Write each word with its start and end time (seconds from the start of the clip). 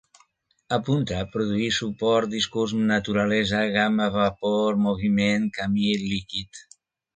Apunta: 0.77 1.19
produir, 1.35 1.67
suport, 1.75 2.31
discurs, 2.31 2.73
naturalesa, 2.93 3.61
gamma, 3.77 4.09
vapor, 4.17 4.83
moviment, 4.89 5.49
camí, 5.61 5.95
líquid 6.09 6.67